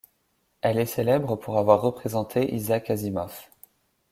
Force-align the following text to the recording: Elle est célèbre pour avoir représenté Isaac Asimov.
Elle 0.61 0.79
est 0.79 0.87
célèbre 0.87 1.35
pour 1.35 1.59
avoir 1.59 1.79
représenté 1.79 2.55
Isaac 2.55 2.89
Asimov. 2.89 3.39